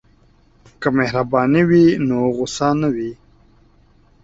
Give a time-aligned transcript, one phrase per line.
[0.81, 3.11] که مهرباني وي نو غوسه نه وي.